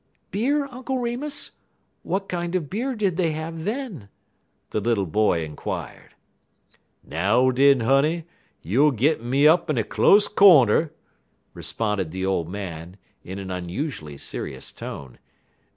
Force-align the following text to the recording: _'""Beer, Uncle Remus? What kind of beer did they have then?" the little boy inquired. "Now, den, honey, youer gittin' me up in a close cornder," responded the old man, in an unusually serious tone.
_'""Beer, 0.31 0.65
Uncle 0.71 0.97
Remus? 0.97 1.51
What 2.01 2.27
kind 2.27 2.55
of 2.55 2.71
beer 2.71 2.95
did 2.95 3.17
they 3.17 3.33
have 3.33 3.65
then?" 3.65 4.09
the 4.71 4.79
little 4.79 5.05
boy 5.05 5.43
inquired. 5.45 6.15
"Now, 7.03 7.51
den, 7.51 7.81
honey, 7.81 8.23
youer 8.65 8.91
gittin' 8.95 9.29
me 9.29 9.47
up 9.47 9.69
in 9.69 9.77
a 9.77 9.83
close 9.83 10.27
cornder," 10.27 10.91
responded 11.53 12.09
the 12.09 12.25
old 12.25 12.49
man, 12.49 12.97
in 13.23 13.37
an 13.37 13.51
unusually 13.51 14.17
serious 14.17 14.71
tone. 14.71 15.19